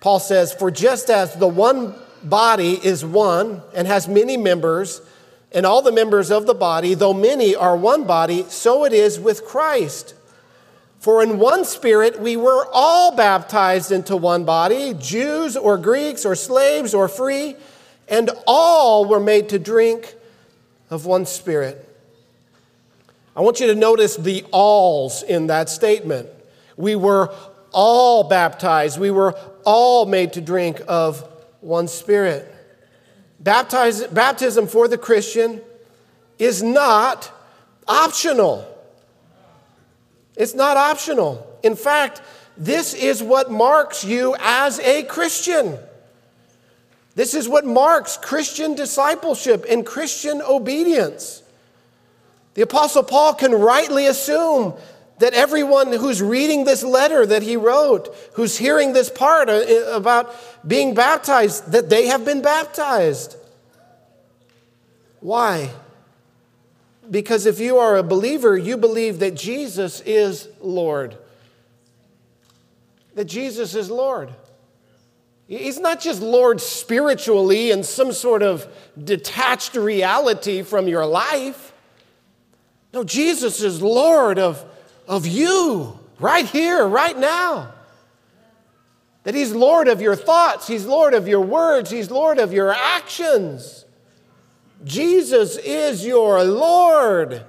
[0.00, 5.00] Paul says, For just as the one body is one and has many members,
[5.52, 9.18] and all the members of the body, though many are one body, so it is
[9.18, 10.14] with Christ.
[11.02, 16.36] For in one spirit we were all baptized into one body, Jews or Greeks or
[16.36, 17.56] slaves or free,
[18.06, 20.14] and all were made to drink
[20.90, 21.88] of one spirit.
[23.34, 26.28] I want you to notice the alls in that statement.
[26.76, 27.34] We were
[27.72, 29.00] all baptized.
[29.00, 31.28] We were all made to drink of
[31.60, 32.48] one Spirit.
[33.40, 35.62] Baptize, baptism for the Christian
[36.38, 37.32] is not
[37.88, 38.71] optional.
[40.36, 41.46] It's not optional.
[41.62, 42.22] In fact,
[42.56, 45.78] this is what marks you as a Christian.
[47.14, 51.42] This is what marks Christian discipleship and Christian obedience.
[52.54, 54.74] The Apostle Paul can rightly assume
[55.18, 60.34] that everyone who's reading this letter that he wrote, who's hearing this part uh, about
[60.66, 63.36] being baptized, that they have been baptized.
[65.20, 65.70] Why?
[67.10, 71.16] Because if you are a believer, you believe that Jesus is Lord.
[73.14, 74.32] That Jesus is Lord.
[75.46, 78.66] He's not just Lord spiritually in some sort of
[79.02, 81.74] detached reality from your life.
[82.94, 84.64] No, Jesus is Lord of
[85.08, 87.72] of you right here, right now.
[89.24, 92.72] That He's Lord of your thoughts, He's Lord of your words, He's Lord of your
[92.72, 93.81] actions.
[94.84, 97.44] Jesus is your Lord.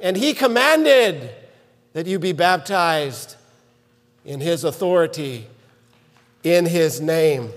[0.00, 1.30] And He commanded
[1.92, 3.36] that you be baptized
[4.24, 5.46] in His authority,
[6.42, 7.50] in His name.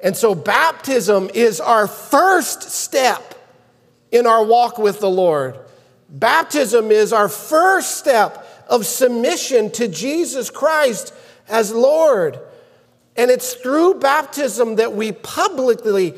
[0.00, 3.34] And so, baptism is our first step
[4.10, 5.58] in our walk with the Lord.
[6.08, 11.14] Baptism is our first step of submission to Jesus Christ
[11.48, 12.38] as Lord.
[13.16, 16.14] And it's through baptism that we publicly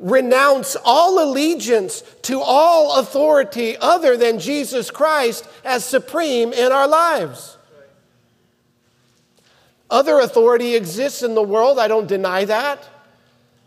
[0.00, 7.56] renounce all allegiance to all authority other than Jesus Christ as supreme in our lives.
[9.90, 12.86] Other authority exists in the world, I don't deny that.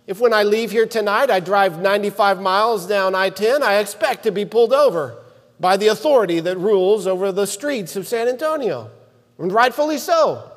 [0.08, 4.24] If when I leave here tonight I drive 95 miles down I 10, I expect
[4.24, 5.18] to be pulled over
[5.60, 8.90] by the authority that rules over the streets of San Antonio,
[9.38, 10.52] and rightfully so.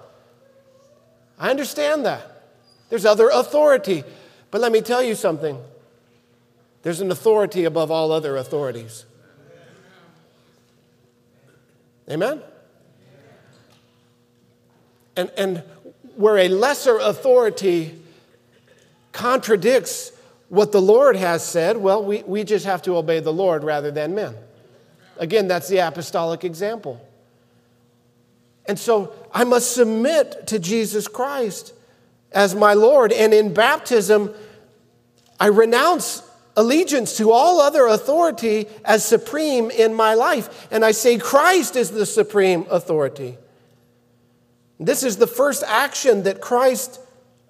[1.38, 2.42] I understand that.
[2.88, 4.04] There's other authority.
[4.54, 5.60] But let me tell you something
[6.82, 9.04] there's an authority above all other authorities.
[12.08, 12.40] Amen?
[15.16, 15.64] And, and
[16.14, 18.00] where a lesser authority
[19.10, 20.12] contradicts
[20.50, 23.90] what the Lord has said, well, we, we just have to obey the Lord rather
[23.90, 24.36] than men.
[25.16, 27.04] Again, that's the apostolic example.
[28.66, 31.72] And so I must submit to Jesus Christ
[32.30, 33.10] as my Lord.
[33.10, 34.32] And in baptism,
[35.38, 36.22] I renounce
[36.56, 40.68] allegiance to all other authority as supreme in my life.
[40.70, 43.36] And I say Christ is the supreme authority.
[44.78, 47.00] This is the first action that Christ,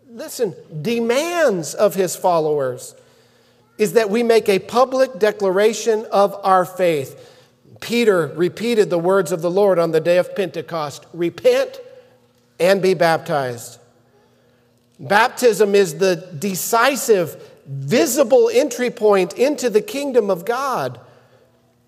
[0.09, 2.95] listen, demands of his followers
[3.77, 7.31] is that we make a public declaration of our faith.
[7.81, 11.81] Peter repeated the words of the Lord on the day of Pentecost repent
[12.61, 13.79] and be baptized.
[15.01, 21.01] Baptism is the decisive, visible entry point into the kingdom of God.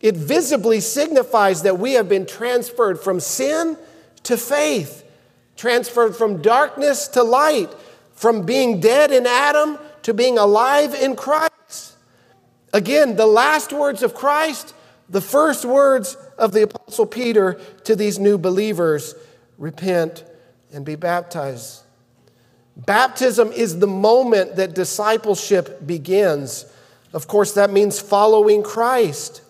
[0.01, 3.77] It visibly signifies that we have been transferred from sin
[4.25, 5.05] to faith,
[5.57, 7.73] transferred from darkness to light,
[8.15, 11.97] from being dead in Adam to being alive in Christ.
[12.73, 14.75] Again, the last words of Christ
[15.09, 19.15] the first words of the Apostle Peter to these new believers
[19.59, 20.25] repent
[20.73, 21.83] and be baptized.
[22.77, 26.67] Baptism is the moment that discipleship begins.
[27.13, 29.41] Of course, that means following Christ.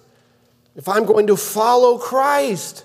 [0.77, 2.85] If I'm going to follow Christ,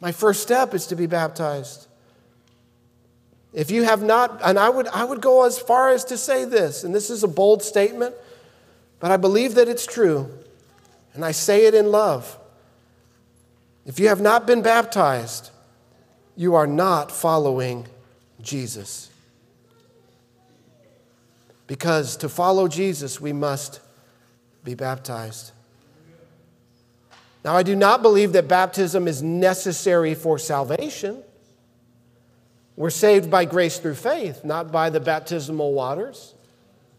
[0.00, 1.86] my first step is to be baptized.
[3.52, 6.44] If you have not, and I would, I would go as far as to say
[6.44, 8.14] this, and this is a bold statement,
[8.98, 10.30] but I believe that it's true,
[11.14, 12.38] and I say it in love.
[13.86, 15.50] If you have not been baptized,
[16.34, 17.86] you are not following
[18.42, 19.10] Jesus.
[21.66, 23.80] Because to follow Jesus, we must
[24.62, 25.52] be baptized.
[27.44, 31.22] Now, I do not believe that baptism is necessary for salvation.
[32.74, 36.34] We're saved by grace through faith, not by the baptismal waters.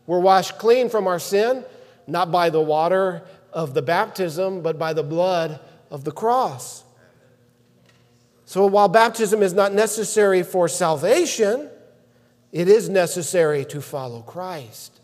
[0.05, 1.65] We're washed clean from our sin,
[2.07, 5.59] not by the water of the baptism, but by the blood
[5.91, 6.83] of the cross.
[8.45, 11.69] So while baptism is not necessary for salvation,
[12.51, 14.99] it is necessary to follow Christ.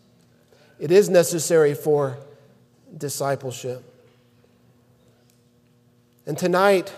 [0.79, 2.17] It is necessary for
[2.97, 3.83] discipleship.
[6.25, 6.93] And tonight,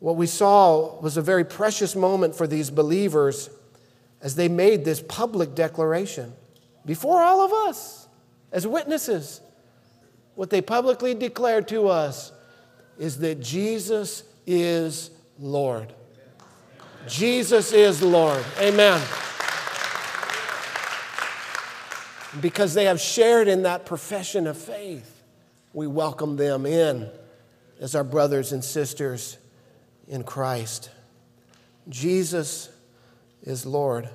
[0.00, 3.48] what we saw was a very precious moment for these believers
[4.20, 6.32] as they made this public declaration
[6.84, 8.08] before all of us
[8.52, 9.40] as witnesses.
[10.34, 12.32] What they publicly declared to us
[12.98, 15.92] is that Jesus is Lord.
[17.06, 18.44] Jesus is Lord.
[18.58, 19.00] Amen.
[22.40, 25.22] Because they have shared in that profession of faith,
[25.72, 27.10] we welcome them in
[27.80, 29.38] as our brothers and sisters
[30.08, 30.90] in Christ.
[31.88, 32.70] Jesus
[33.42, 34.08] is Lord.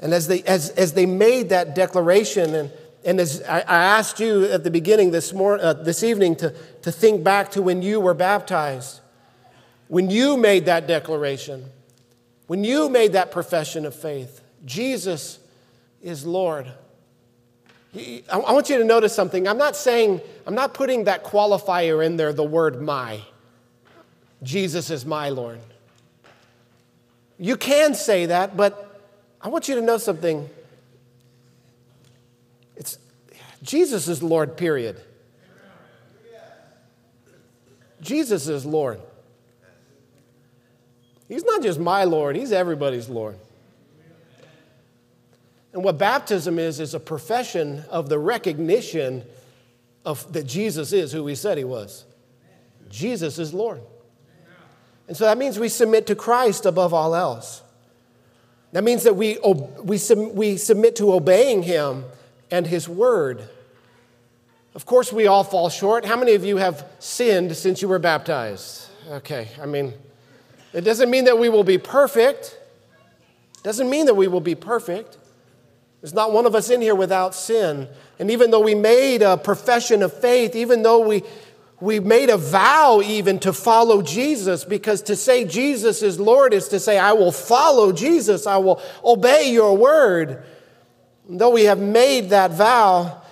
[0.00, 2.72] And as they, as, as they made that declaration, and,
[3.04, 6.54] and as I, I asked you at the beginning this, morning, uh, this evening to,
[6.82, 9.00] to think back to when you were baptized,
[9.88, 11.64] when you made that declaration,
[12.46, 15.38] when you made that profession of faith, Jesus
[16.02, 16.70] is Lord.
[18.30, 19.48] I want you to notice something.
[19.48, 23.20] I'm not saying, I'm not putting that qualifier in there, the word my.
[24.42, 25.58] Jesus is my Lord.
[27.38, 29.00] You can say that, but
[29.40, 30.48] I want you to know something.
[32.76, 32.98] It's
[33.62, 35.00] Jesus is Lord, period.
[38.00, 39.00] Jesus is Lord.
[41.28, 43.36] He's not just my Lord, He's everybody's Lord.
[45.72, 49.24] And what baptism is, is a profession of the recognition
[50.04, 52.04] of that Jesus is who he said he was.
[52.88, 53.82] Jesus is Lord.
[55.06, 57.62] And so that means we submit to Christ above all else.
[58.72, 59.38] That means that we,
[59.82, 59.98] we,
[60.32, 62.04] we submit to obeying him
[62.50, 63.48] and his word.
[64.74, 66.04] Of course, we all fall short.
[66.04, 68.88] How many of you have sinned since you were baptized?
[69.10, 69.92] Okay, I mean,
[70.72, 72.58] it doesn't mean that we will be perfect.
[73.62, 75.17] Doesn't mean that we will be perfect.
[76.00, 77.88] There's not one of us in here without sin.
[78.18, 81.24] And even though we made a profession of faith, even though we,
[81.80, 86.68] we made a vow even to follow Jesus, because to say Jesus is Lord is
[86.68, 90.44] to say, I will follow Jesus, I will obey your word.
[91.28, 93.22] And though we have made that vow,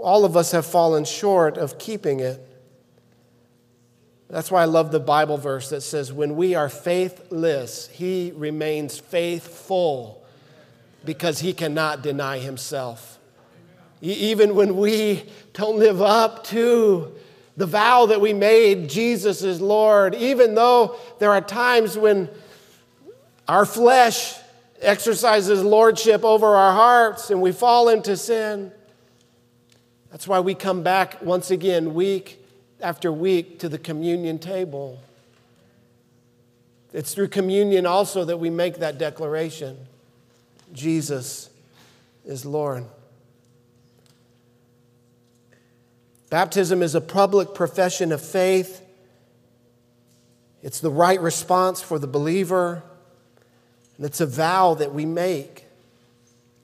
[0.00, 2.46] all of us have fallen short of keeping it.
[4.28, 8.98] That's why I love the Bible verse that says, When we are faithless, he remains
[8.98, 10.19] faithful
[11.04, 13.18] because he cannot deny himself.
[14.02, 17.12] Even when we don't live up to
[17.56, 22.28] the vow that we made, Jesus is Lord, even though there are times when
[23.46, 24.36] our flesh
[24.80, 28.72] exercises lordship over our hearts and we fall into sin.
[30.10, 32.44] That's why we come back once again, week
[32.80, 34.98] after week, to the communion table.
[36.92, 39.76] It's through communion also that we make that declaration.
[40.72, 41.50] Jesus
[42.24, 42.84] is Lord.
[46.30, 48.86] Baptism is a public profession of faith.
[50.62, 52.82] It's the right response for the believer,
[53.96, 55.64] and it's a vow that we make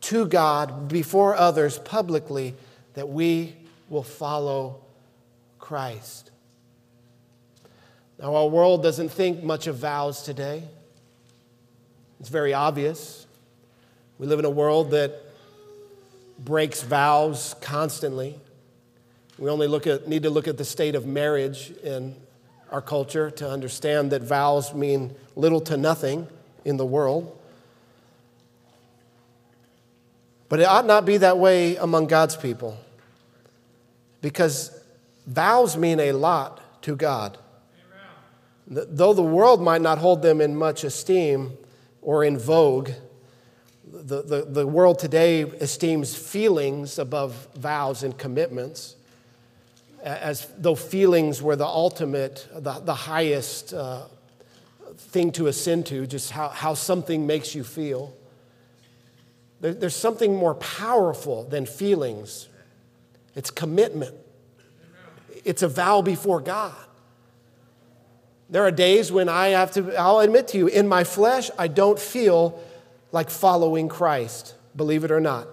[0.03, 2.55] to God before others publicly
[2.95, 3.55] that we
[3.89, 4.81] will follow
[5.59, 6.31] Christ.
[8.21, 10.63] Now, our world doesn't think much of vows today.
[12.21, 13.26] It's very obvious.
[14.19, 15.23] We live in a world that
[16.39, 18.39] breaks vows constantly.
[19.39, 22.15] We only look at, need to look at the state of marriage in
[22.71, 26.27] our culture to understand that vows mean little to nothing
[26.65, 27.39] in the world.
[30.49, 32.79] But it ought not be that way among God's people
[34.23, 34.79] because
[35.27, 37.39] vows mean a lot to God.
[38.67, 41.57] Though the world might not hold them in much esteem,
[42.07, 42.91] or in vogue.
[44.05, 48.95] The, the, the world today esteems feelings above vows and commitments,
[50.03, 54.03] as though feelings were the ultimate, the, the highest uh,
[54.97, 58.15] thing to ascend to, just how, how something makes you feel.
[59.63, 62.49] There, there's something more powerful than feelings
[63.35, 64.15] it's commitment,
[65.45, 66.75] it's a vow before God.
[68.49, 71.69] There are days when I have to, I'll admit to you, in my flesh, I
[71.69, 72.63] don't feel
[73.13, 75.49] like following Christ, believe it or not.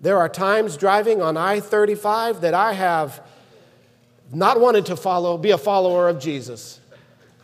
[0.00, 3.26] There are times driving on I 35 that I have
[4.32, 6.80] not wanted to follow, be a follower of Jesus.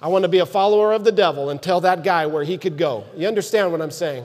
[0.00, 2.58] I want to be a follower of the devil and tell that guy where he
[2.58, 3.04] could go.
[3.16, 4.24] You understand what I'm saying?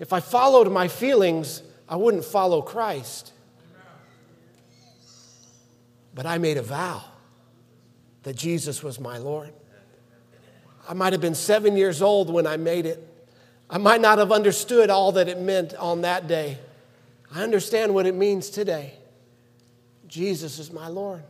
[0.00, 3.32] If I followed my feelings, I wouldn't follow Christ.
[6.14, 7.04] But I made a vow
[8.24, 9.52] that Jesus was my Lord.
[10.88, 13.06] I might have been seven years old when I made it.
[13.70, 16.58] I might not have understood all that it meant on that day.
[17.34, 18.94] I understand what it means today.
[20.06, 21.22] Jesus is my Lord.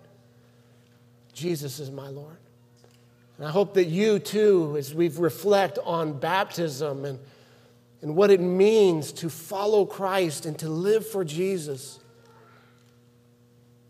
[1.33, 2.37] Jesus is my Lord.
[3.39, 7.19] And I hope that you too, as we reflect on baptism and,
[8.03, 11.99] and what it means to follow Christ and to live for Jesus,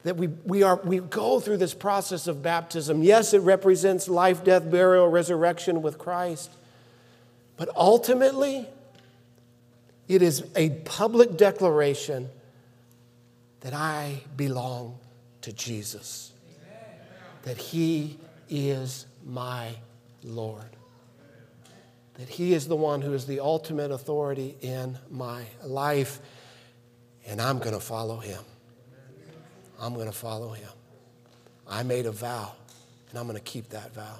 [0.05, 3.03] that we, we, are, we go through this process of baptism.
[3.03, 6.51] Yes, it represents life, death, burial, resurrection with Christ.
[7.57, 8.69] But ultimately,
[10.07, 12.29] it is a public declaration
[13.61, 14.99] that I belong
[15.41, 16.33] to Jesus,
[17.45, 18.19] that He
[18.51, 19.71] is my
[20.23, 20.77] Lord,
[22.15, 26.21] that He is the one who is the ultimate authority in my life,
[27.27, 28.45] and I'm going to follow Him.
[29.81, 30.69] I'm going to follow him.
[31.67, 32.53] I made a vow,
[33.11, 34.17] and I'm going to keep that vow.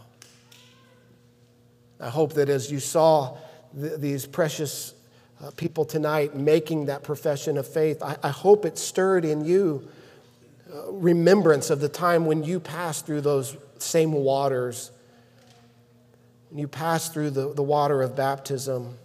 [2.01, 3.37] I hope that as you saw
[3.79, 4.95] th- these precious
[5.43, 9.89] uh, people tonight making that profession of faith, I, I hope it stirred in you
[10.73, 14.91] uh, remembrance of the time when you passed through those same waters.
[16.51, 18.97] When you passed through the, the water of baptism,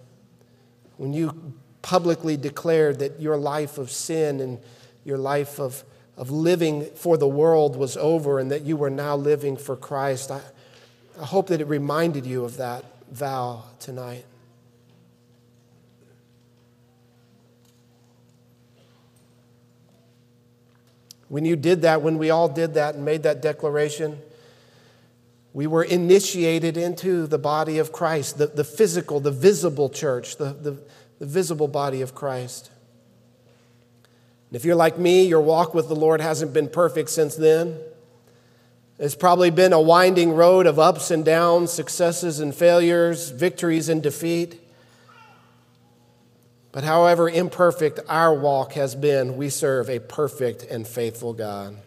[0.97, 4.59] when you publicly declared that your life of sin and
[5.05, 5.83] your life of
[6.19, 10.29] of living for the world was over and that you were now living for Christ.
[10.29, 10.41] I,
[11.19, 14.25] I hope that it reminded you of that vow tonight.
[21.29, 24.19] When you did that, when we all did that and made that declaration,
[25.53, 30.51] we were initiated into the body of Christ, the, the physical, the visible church, the,
[30.51, 30.81] the,
[31.19, 32.71] the visible body of Christ.
[34.49, 37.79] And if you're like me, your walk with the Lord hasn't been perfect since then.
[38.97, 44.03] It's probably been a winding road of ups and downs, successes and failures, victories and
[44.03, 44.59] defeat.
[46.71, 51.77] But however imperfect our walk has been, we serve a perfect and faithful God.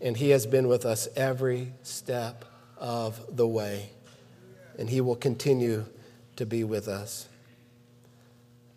[0.00, 2.44] And He has been with us every step
[2.78, 3.90] of the way.
[4.78, 5.84] And He will continue
[6.36, 7.28] to be with us.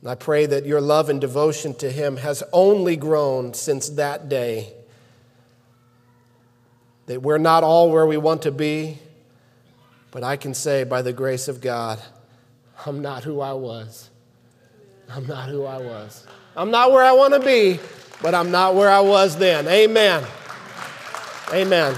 [0.03, 4.27] And I pray that your love and devotion to Him has only grown since that
[4.27, 4.73] day.
[7.05, 8.97] That we're not all where we want to be,
[10.11, 12.01] but I can say, by the grace of God,
[12.85, 14.09] I'm not who I was.
[15.09, 16.27] I'm not who I was.
[16.57, 17.79] I'm not where I want to be,
[18.21, 19.69] but I'm not where I was then.
[19.69, 20.25] Amen.
[21.53, 21.95] Amen.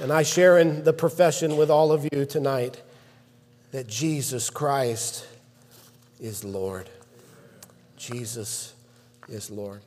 [0.00, 2.80] And I share in the profession with all of you tonight
[3.72, 5.26] that Jesus Christ
[6.22, 6.88] is Lord.
[7.96, 8.74] Jesus
[9.28, 9.82] is Lord.